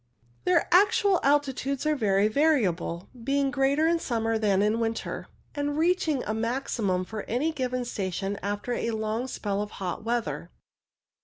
[0.45, 5.27] 30 CIRRUS Their actual altitudes are very variable, being greater in summer than in winter,
[5.53, 10.49] and reaching a maximum for any given station after a long spell of hot weather.